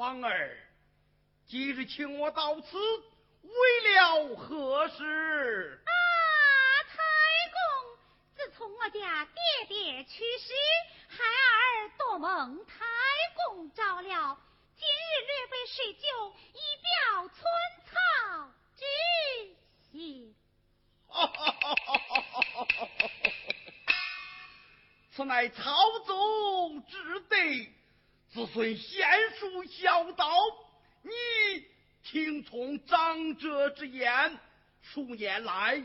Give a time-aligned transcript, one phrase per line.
[0.00, 0.56] 芳儿，
[1.46, 2.78] 今日请我到此
[3.42, 3.50] 为
[3.94, 5.78] 了何事？
[5.84, 5.92] 啊，
[6.88, 6.96] 太
[7.52, 7.60] 公，
[8.34, 10.54] 自从我家爹爹去世，
[11.08, 11.22] 孩
[12.40, 12.74] 蒙太
[13.36, 14.38] 公照料，
[14.74, 17.36] 今日略备水酒，以表寸
[17.84, 18.82] 草之
[19.92, 20.34] 心。
[25.12, 27.36] 此乃曹宗之德，
[28.32, 29.06] 子孙贤
[29.38, 30.32] 淑孝道，
[31.02, 31.12] 你。
[32.02, 34.40] 听从长者之言，
[34.80, 35.76] 数年来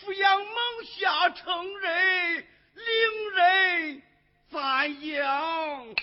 [0.00, 4.02] 抚养蒙夏成人，令人
[4.50, 5.94] 赞扬。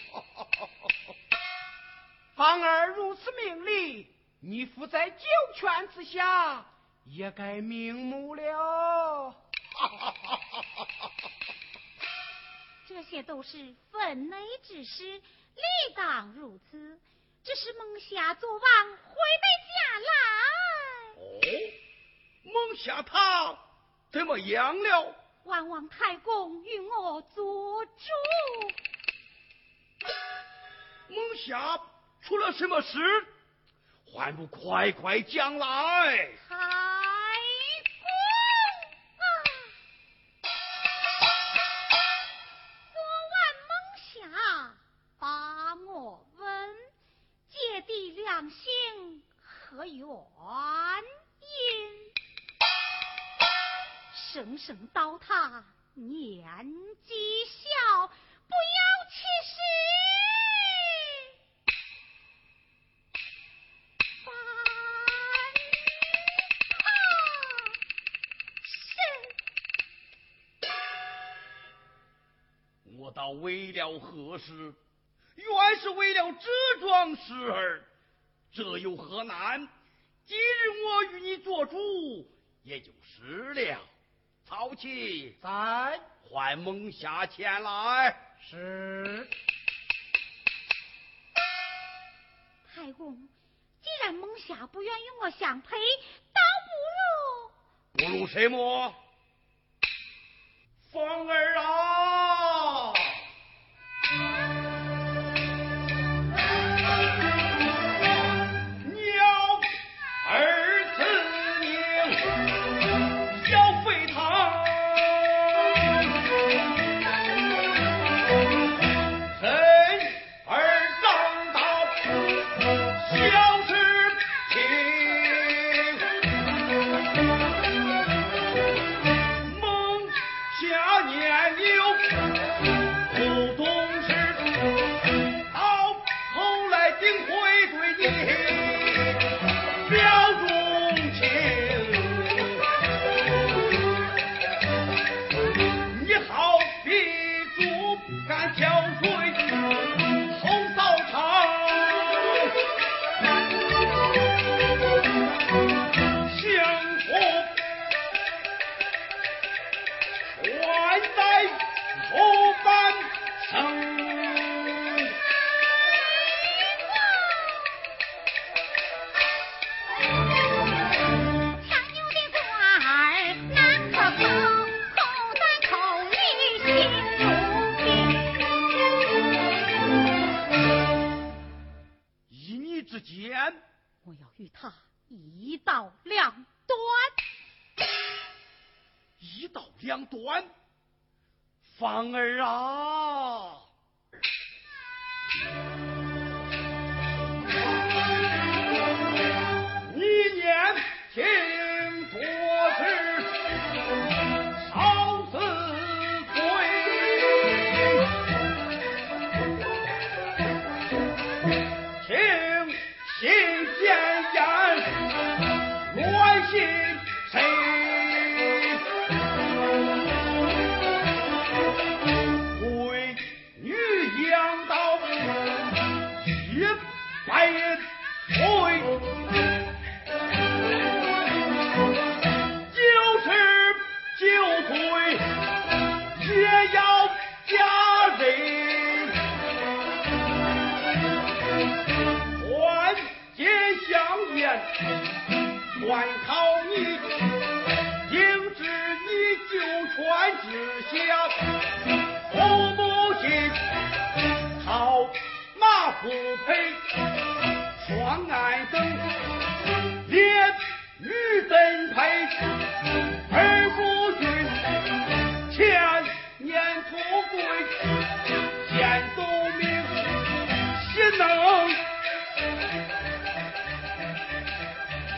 [2.36, 6.66] 方儿如此命理，你父在九泉之下，
[7.06, 9.34] 也该瞑目了。
[12.88, 15.24] 这些都是分内之事，理
[15.96, 17.00] 当如此。
[17.44, 20.12] 只是孟夏昨晚回北家来。
[21.22, 21.24] 哦，
[22.44, 23.58] 孟夏他
[24.12, 25.16] 怎么样了？
[25.46, 27.92] 万望太公与我做主。
[31.08, 31.80] 孟霞
[32.22, 33.00] 出了什么事？
[34.12, 35.68] 还不快快讲来！
[36.48, 36.56] 太
[38.02, 38.08] 公
[39.20, 39.26] 啊，
[42.92, 43.00] 昨
[43.34, 43.36] 晚
[43.68, 44.74] 梦霞
[45.20, 46.76] 把我问，
[47.50, 50.06] 姐弟两心何缘？
[54.36, 56.68] 声声叨他年
[57.06, 57.14] 纪
[57.46, 59.56] 小，不要起誓。
[72.98, 74.74] 我倒为了何事？
[75.38, 77.86] 原是为了这桩事儿。
[78.52, 79.66] 这有何难？
[80.26, 80.42] 今日
[80.84, 82.30] 我与你做主，
[82.64, 83.80] 也就是了。
[84.48, 88.16] 曹七在，唤孟夏前来。
[88.40, 89.28] 是。
[92.76, 93.16] 太公，
[93.82, 95.76] 既然孟夏不愿与我相配，
[96.32, 96.42] 倒
[97.98, 98.94] 不如不如什么？
[100.92, 102.15] 凤儿啊！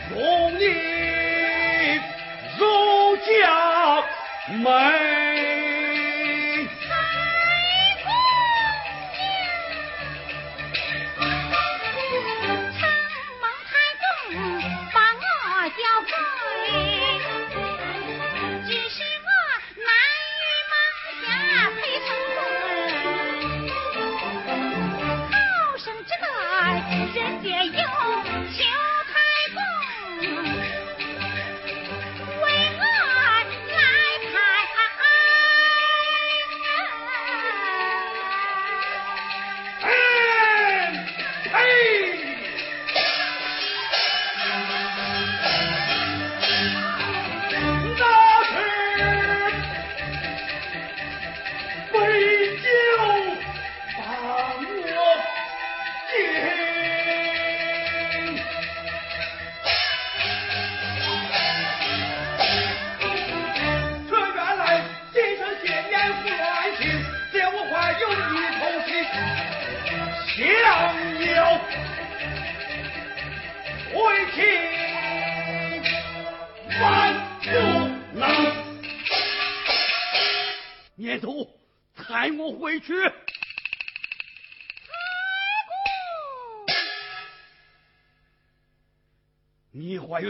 [0.08, 0.64] 从你
[2.58, 4.04] 入家
[4.62, 5.47] 门。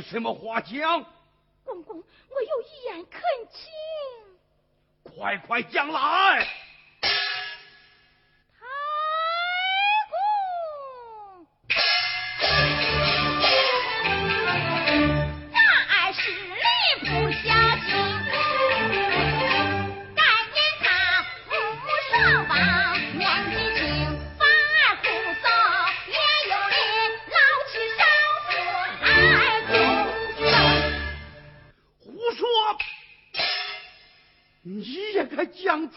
[0.00, 1.04] 什么话讲？
[1.64, 3.20] 公公，我有一言恳
[3.50, 5.12] 请。
[5.12, 6.48] 快快讲来。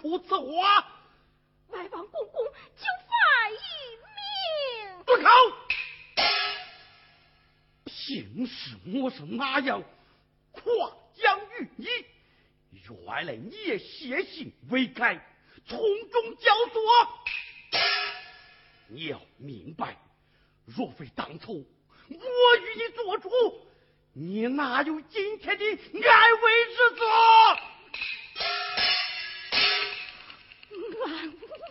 [0.02, 0.46] 出此祸，
[1.68, 2.44] 外王公公
[2.76, 3.14] 就法
[3.52, 3.54] 一
[4.02, 5.06] 命。
[5.06, 5.30] 住口！
[7.86, 9.84] 平时我是哪样
[10.52, 10.64] 夸
[11.14, 11.86] 奖于你，
[12.72, 15.24] 原来你也写信未改，
[15.68, 17.08] 从中教唆。
[18.88, 19.96] 你要明白，
[20.66, 21.54] 若非当初
[22.10, 22.16] 我
[22.58, 23.30] 与你做主，
[24.14, 27.02] 你哪有今天的安危之子？
[31.06, 31.34] 安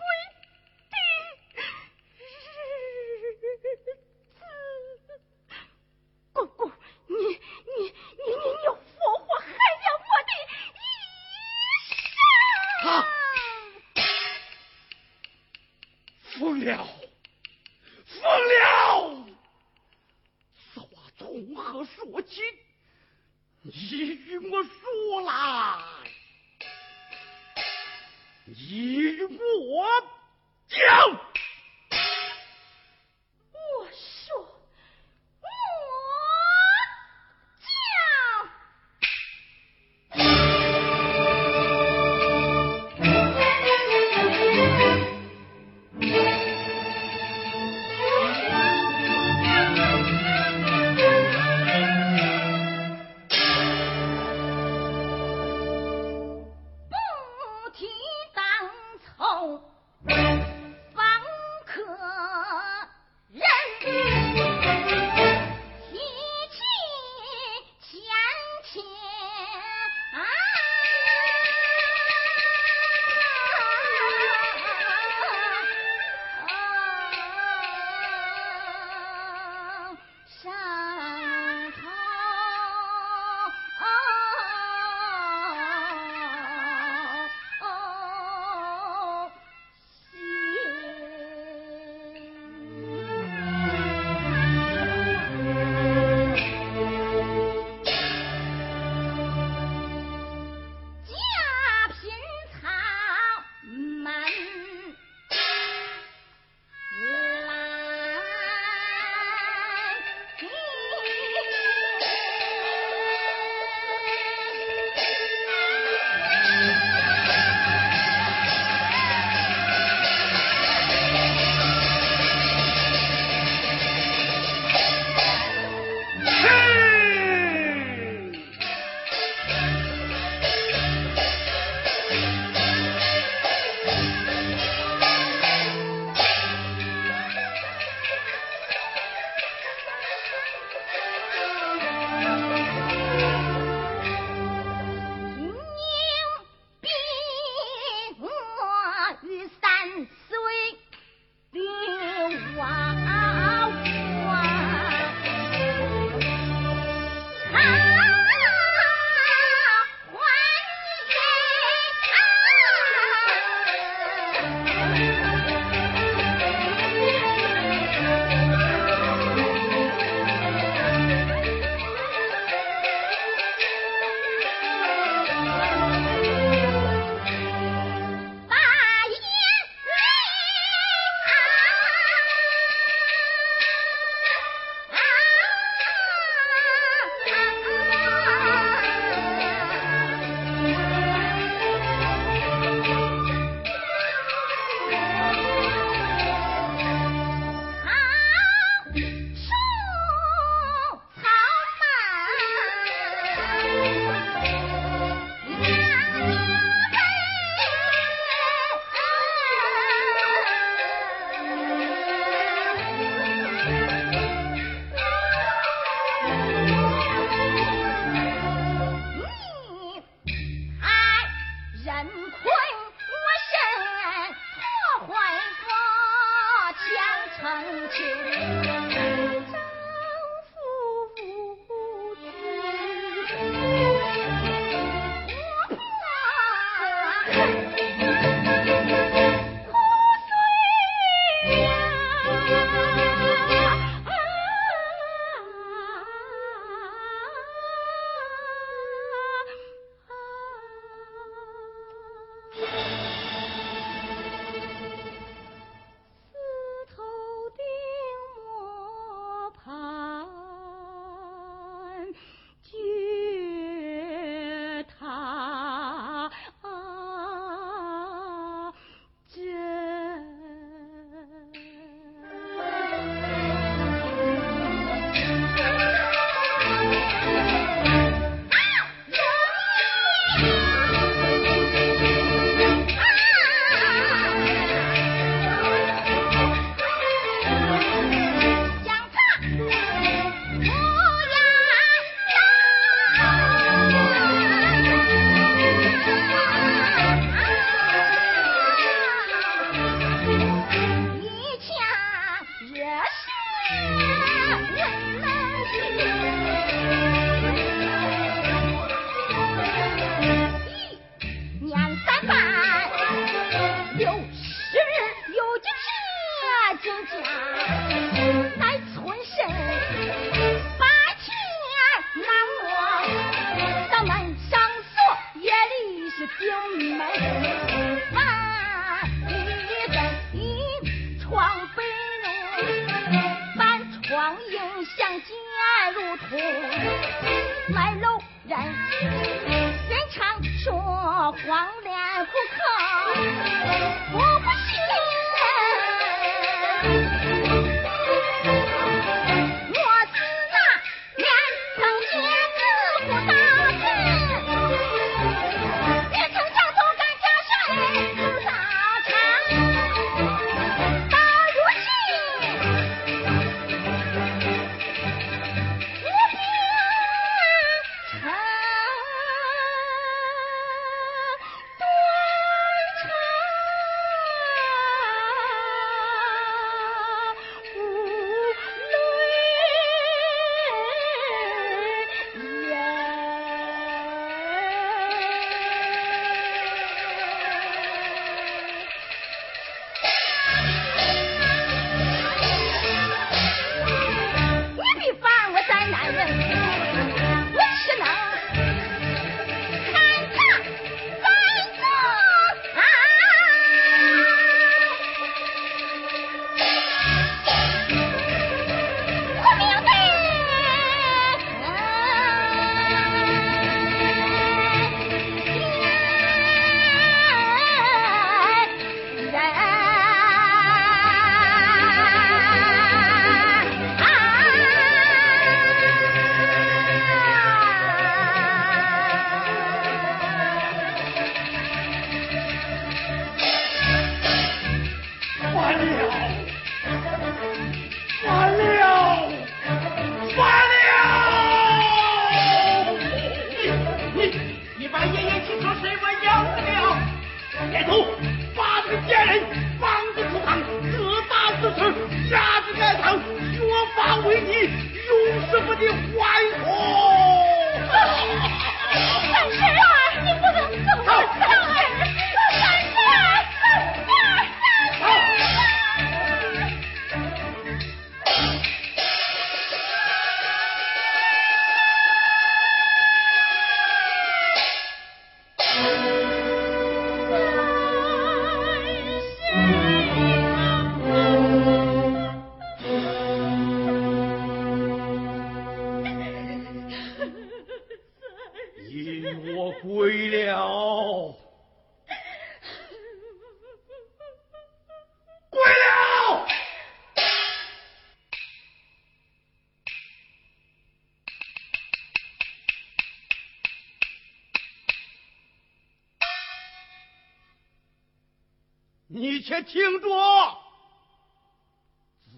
[509.50, 510.09] 且听着，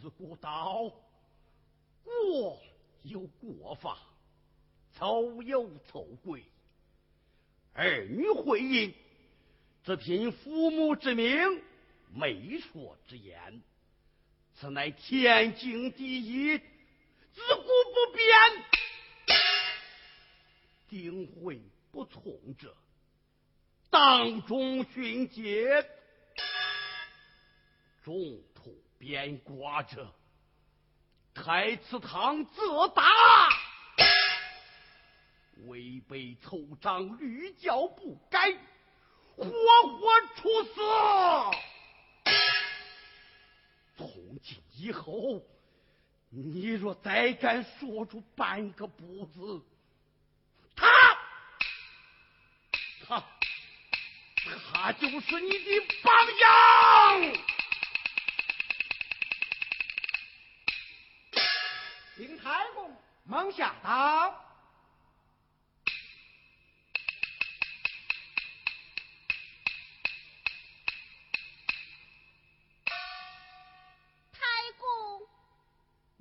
[0.00, 0.90] 自古道，
[2.02, 2.58] 过
[3.02, 3.98] 有过法，
[4.94, 6.42] 凑有凑规，
[7.74, 8.94] 儿女婚姻
[9.84, 11.62] 只凭父母之命，
[12.14, 13.60] 媒妁之言，
[14.54, 18.26] 此乃天经地义，自古不变。
[20.88, 22.74] 定会不从者，
[23.90, 25.84] 当众训诫；
[28.02, 28.14] 中
[28.54, 30.12] 途变卦者，
[31.32, 33.04] 开祠堂责打。
[35.66, 38.52] 违背凑章屡教不改，
[39.36, 40.80] 活活处死。
[43.96, 45.40] 从今以后，
[46.30, 49.64] 你若再敢说出半个不字，
[50.74, 50.88] 他，
[53.06, 53.24] 他，
[54.72, 57.61] 他就是你的榜样。
[63.28, 64.38] 公，蒙下道。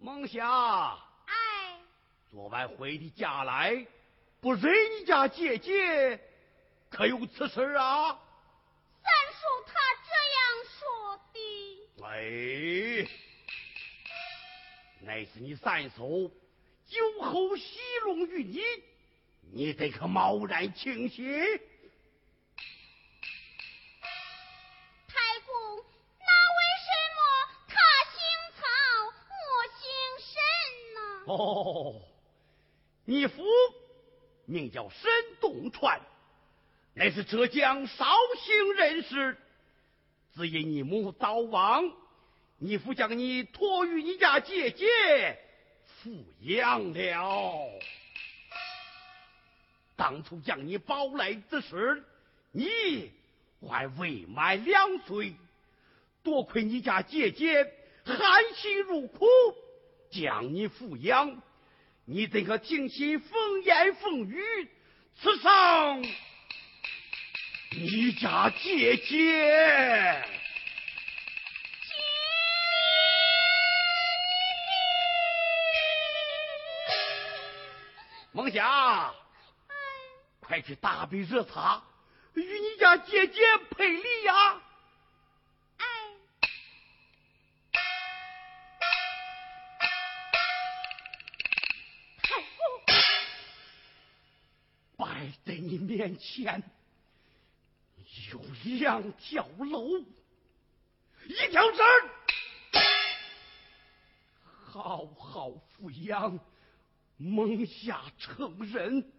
[0.04, 1.78] 孟霞，哎，
[2.32, 3.86] 昨晚回的家来，
[4.40, 6.20] 不认你家姐姐，
[6.90, 8.20] 可有此事啊？
[9.04, 9.74] 三叔他
[10.08, 10.42] 这样
[10.80, 11.40] 说的。
[12.04, 13.08] 哎，
[15.02, 16.32] 乃是你三叔
[16.92, 18.60] 酒后戏弄于你，
[19.54, 21.26] 你得可贸然轻信？
[31.28, 31.96] 哦，
[33.06, 33.42] 你父
[34.46, 36.02] 名叫沈东川，
[36.94, 38.06] 乃是浙江绍
[38.38, 39.38] 兴人士。
[40.36, 41.90] 只因你母早亡，
[42.58, 45.40] 你父将你托于你家姐姐
[46.04, 47.70] 抚养了。
[49.96, 52.04] 当初将你抱来之时，
[52.52, 53.12] 你
[53.70, 55.36] 还未满两岁，
[56.24, 57.64] 多亏你家姐姐
[58.04, 58.18] 含
[58.56, 59.26] 辛茹苦。
[60.10, 61.42] 将你抚养，
[62.04, 64.44] 你怎可听信风言风语，
[65.16, 66.04] 刺伤
[67.72, 70.41] 你家姐姐？
[78.34, 79.14] 孟霞，
[80.40, 81.84] 快去打杯热茶，
[82.34, 83.42] 与你家姐姐
[83.72, 84.62] 赔礼呀！
[95.46, 96.64] 在你面前
[98.32, 100.00] 有两条路，
[101.26, 101.78] 一条是
[104.66, 106.40] 好好抚养，
[107.22, 109.12] 蒙下成人，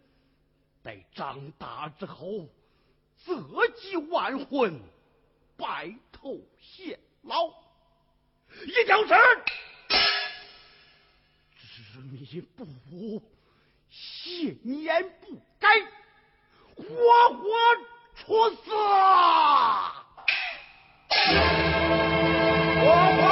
[0.82, 2.48] 待长大之后
[3.24, 4.80] 择吉完婚，
[5.56, 7.48] 白头偕老；
[8.66, 9.14] 一条是
[11.54, 13.22] 执迷不悟，
[13.88, 15.68] 信言不改。
[16.74, 17.46] 活活
[18.16, 18.70] 处死！
[22.80, 22.84] 活
[23.16, 23.31] 活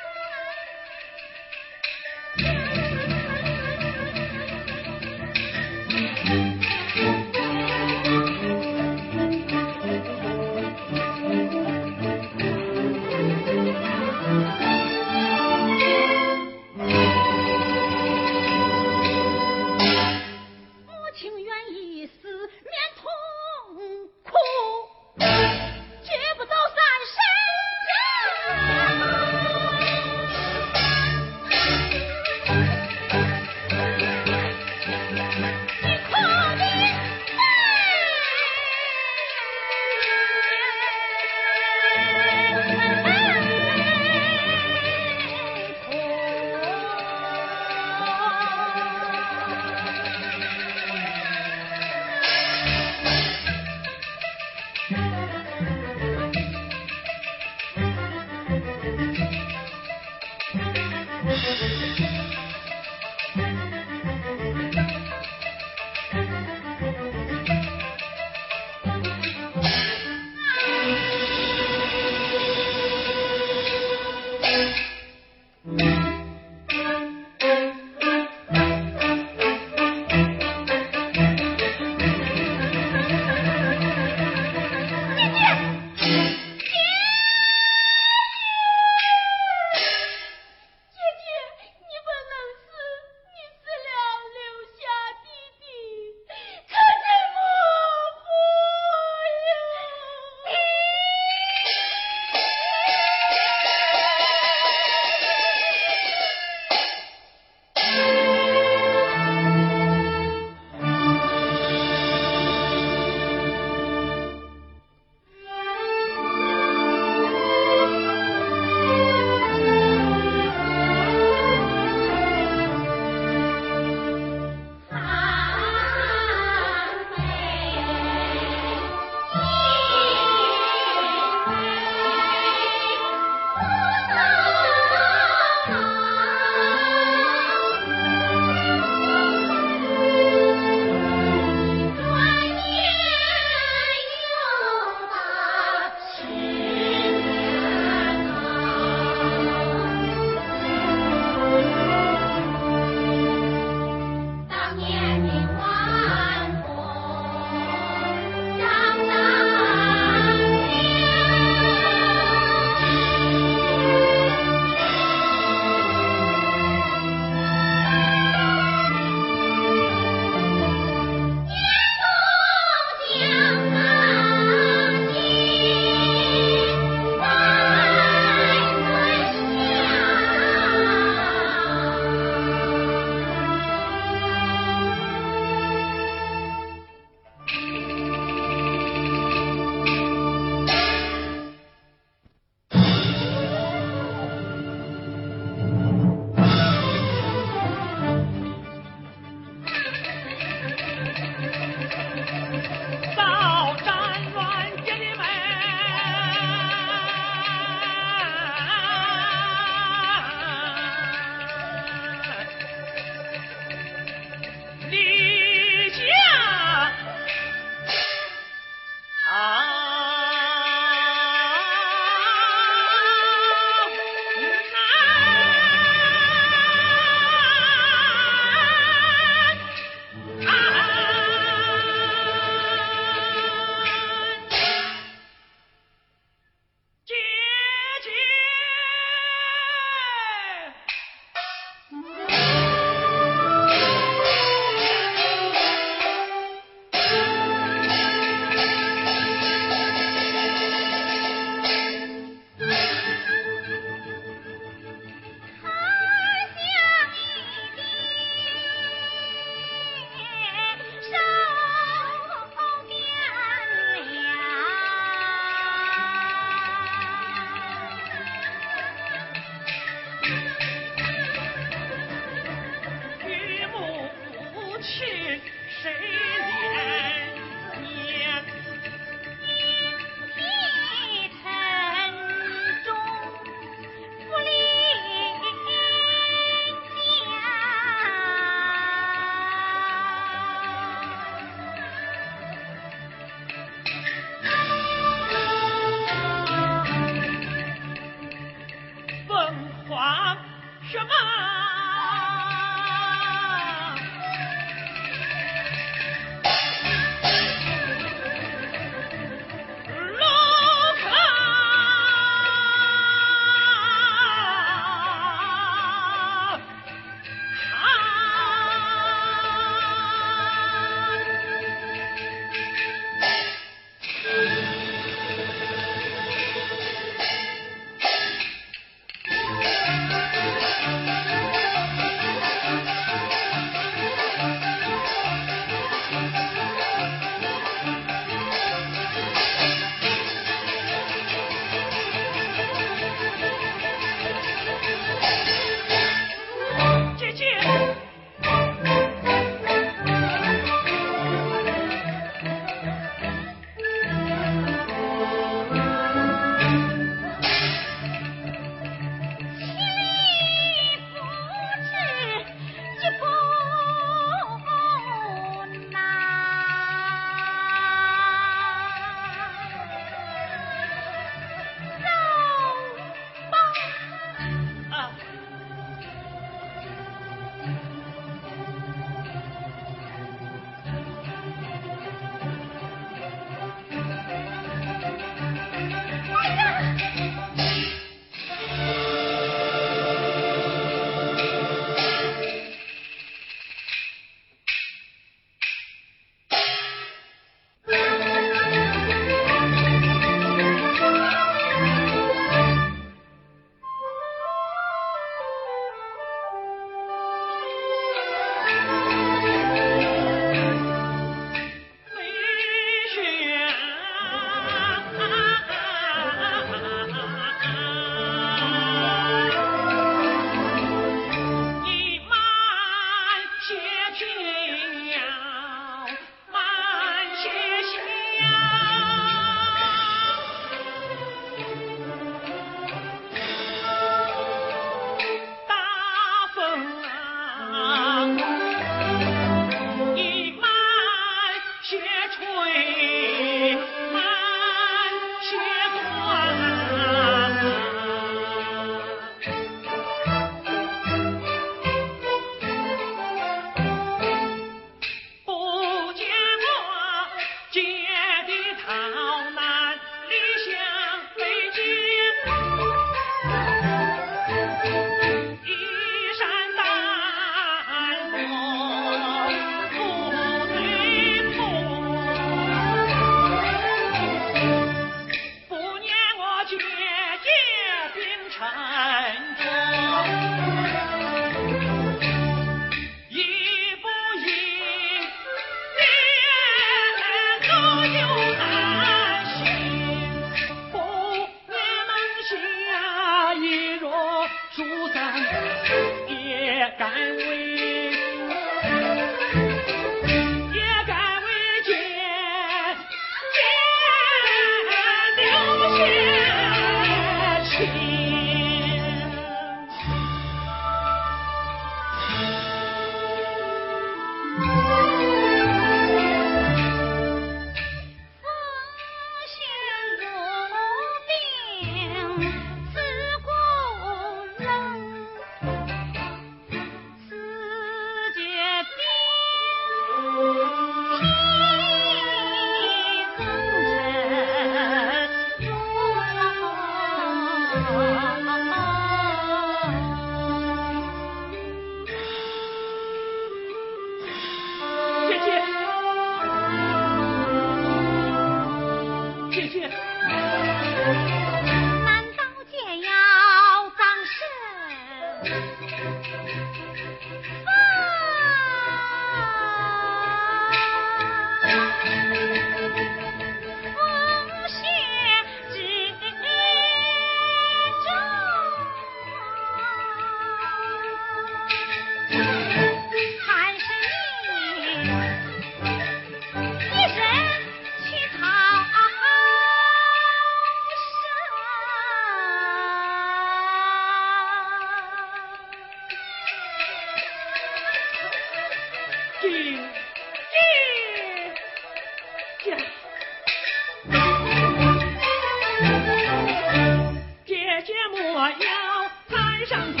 [599.65, 600.00] 上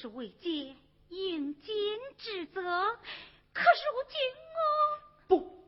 [0.00, 0.76] 是为姐
[1.08, 1.74] 应尽
[2.18, 2.62] 职责，
[3.52, 4.20] 可如今
[4.54, 4.60] 我
[5.26, 5.66] 不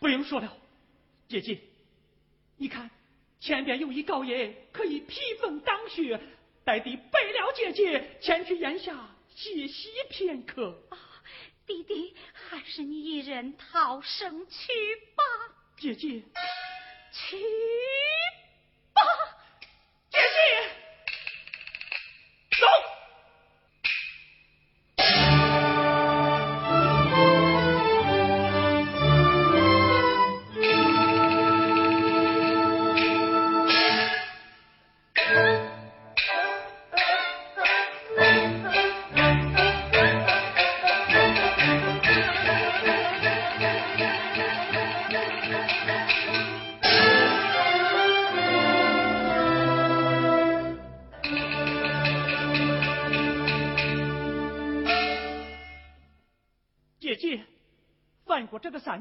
[0.00, 0.56] 不用说了，
[1.28, 1.60] 姐姐，
[2.56, 2.90] 你看
[3.38, 6.20] 前边有一高爷可以披风挡雪，
[6.64, 10.76] 待弟背了姐姐前去檐下歇息片刻。
[10.88, 10.98] 啊
[11.64, 14.72] 弟弟，还是你一人逃生去
[15.14, 15.22] 吧。
[15.76, 16.24] 姐姐，
[17.12, 17.36] 去。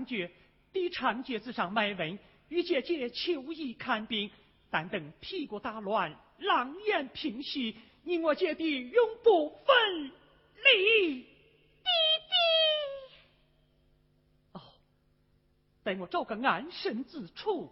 [0.09, 0.31] 这个三绝，
[0.73, 2.17] 抵长街子上买文，
[2.49, 4.31] 与姐姐求医看病，
[4.71, 11.21] 但等屁股打乱，狼烟平息，你我姐弟永不分离。
[11.21, 11.89] 弟
[12.27, 12.33] 弟，
[14.53, 14.61] 哦，
[15.83, 17.71] 待我找个安身之处。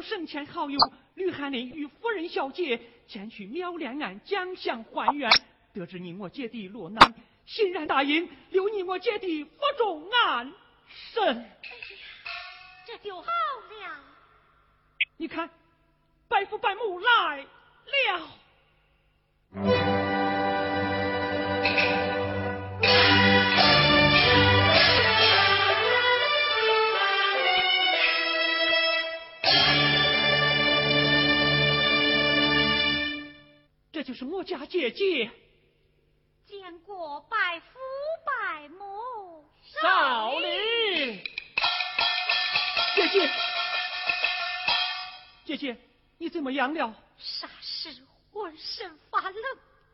[0.00, 0.78] 生前好友
[1.14, 5.30] 吕汉林与夫人小姐前去苗梁岸将相还原，
[5.72, 7.14] 得知你我姐弟落难，
[7.46, 10.52] 欣然答应留你我姐弟负重安
[10.86, 11.24] 身。
[11.24, 11.46] 哎呀，
[12.86, 13.28] 这就好了。
[15.16, 15.48] 你看，
[16.28, 17.48] 白父白母来了。
[34.14, 35.30] 是我家姐姐，
[36.46, 37.78] 见过百夫
[38.24, 41.22] 百母，少林。
[42.94, 43.30] 姐姐，
[45.44, 45.76] 姐姐，
[46.16, 46.94] 你怎么样了？
[47.18, 48.02] 霎时
[48.32, 49.34] 浑身发冷，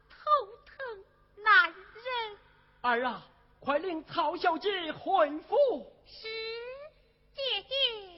[0.09, 0.17] 头
[0.65, 1.05] 疼
[1.43, 2.39] 难忍。
[2.83, 3.27] 儿啊，
[3.61, 5.93] 快领曹小姐回府。
[6.07, 6.29] 是，
[7.35, 8.14] 姐姐。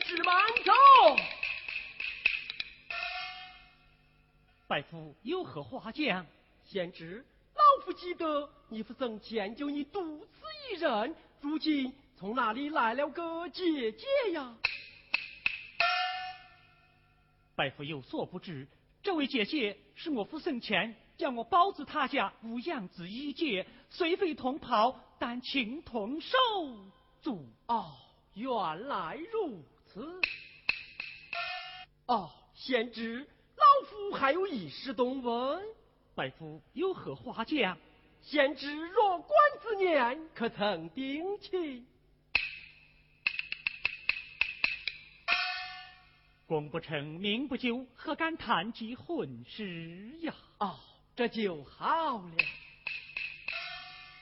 [0.00, 0.34] 是慢
[0.64, 0.72] 走，
[4.66, 6.26] 拜夫有何话讲？
[6.64, 7.24] 贤侄，
[7.54, 10.40] 老夫记得你父曾迁就你独自
[10.70, 14.56] 一人，如今从哪里来了个姐姐呀？
[17.54, 18.66] 拜夫有所不知，
[19.02, 26.36] 这位姐姐是我父生前叫我包子他家无养子一姐，虽非同袍，但情同手
[27.20, 27.46] 足。
[27.66, 27.92] 哦，
[28.34, 29.62] 原来如。
[29.92, 30.20] 此
[32.06, 33.26] 哦，贤侄，
[33.56, 35.62] 老夫还有一事东问，
[36.14, 37.76] 拜夫有何话讲？
[38.22, 39.30] 贤侄若冠
[39.60, 41.86] 之年，可曾定亲？
[46.46, 50.34] 功不成名不就，何敢谈及婚事呀？
[50.58, 50.78] 哦，
[51.14, 52.32] 这就好了。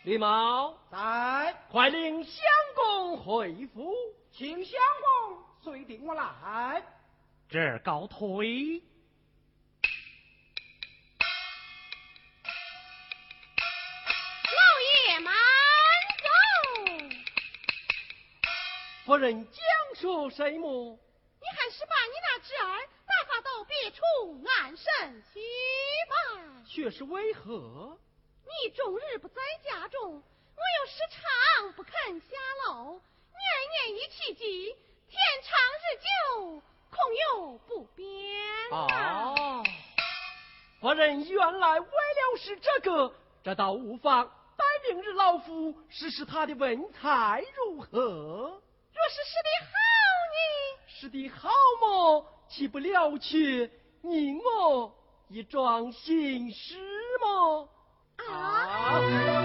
[0.05, 2.43] 李某在，快令相
[2.75, 3.95] 公回府，
[4.33, 4.81] 请相
[5.29, 5.50] 公。
[5.63, 6.83] 随定我来，
[7.49, 8.83] 这儿告退。
[14.47, 15.35] 老爷慢
[16.17, 16.27] 走。
[19.05, 19.61] 夫人讲
[19.97, 20.99] 说什么？
[21.41, 24.03] 你还是把你那侄儿打发到别处
[24.63, 25.41] 安身去
[26.09, 26.15] 吧。
[26.67, 27.99] 却是为何？
[28.45, 32.37] 你终日不在家中，我又时常不肯下
[32.67, 34.75] 楼，年年一起急。
[35.11, 36.97] 天长日久，恐
[37.35, 38.07] 有不便
[38.71, 39.61] 啊！
[40.81, 44.31] 夫人原来为了是这个，这倒无妨。
[44.57, 47.91] 待明日老夫试试他的文采如何？
[47.91, 49.73] 若是试的好
[50.31, 50.39] 呢？
[50.87, 51.51] 试的好
[51.81, 52.25] 么？
[52.49, 53.69] 岂不了却
[54.03, 54.95] 你我
[55.29, 56.79] 一桩心事
[57.21, 57.69] 么？
[58.19, 59.40] 啊！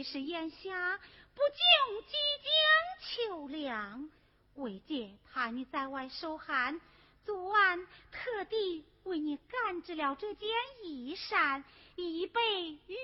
[0.00, 0.98] 虽是眼下
[1.34, 4.08] 不久即将秋凉，
[4.54, 6.80] 为姐怕你在外受寒，
[7.26, 10.48] 昨晚特地为你赶制了这件
[10.82, 11.62] 衣衫，
[11.96, 12.96] 以备御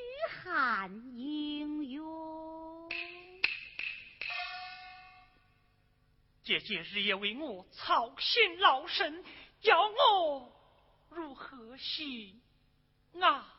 [0.42, 2.90] 寒应用。
[6.44, 9.22] 姐姐日夜为我操心劳神，
[9.60, 10.50] 叫我
[11.10, 12.40] 如何行
[13.20, 13.52] 啊？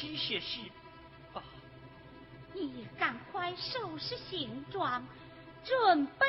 [0.00, 0.72] 去歇息
[1.32, 1.42] 吧。
[2.54, 5.04] 你赶快收拾行装，
[5.62, 6.06] 准。
[6.06, 6.19] 备。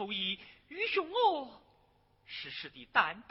[0.00, 0.38] 后裔，
[0.68, 1.62] 愚兄我
[2.24, 3.22] 是时的丹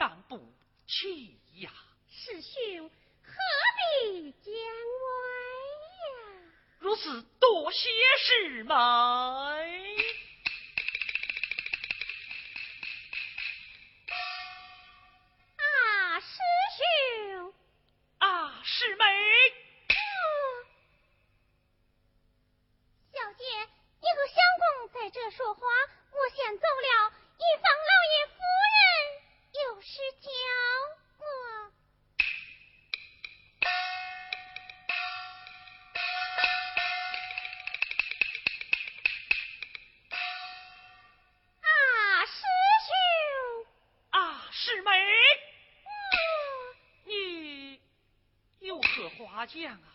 [49.40, 49.88] 大将啊。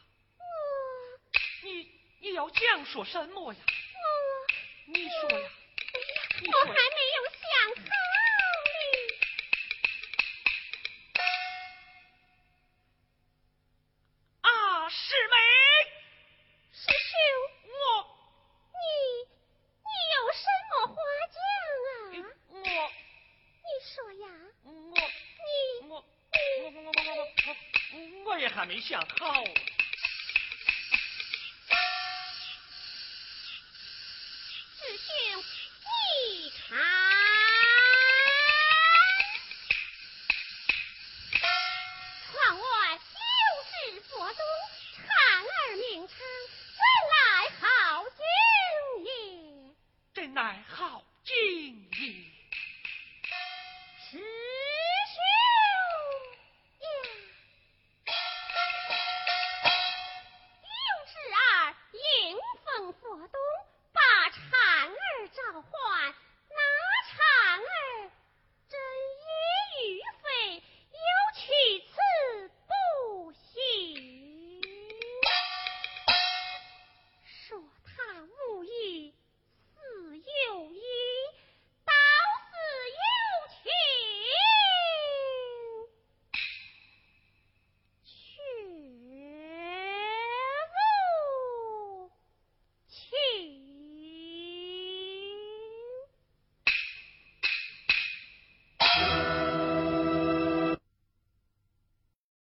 [1.62, 3.60] 你你要讲说什么呀
[4.88, 5.50] 你说呀。
[6.48, 7.00] 我还没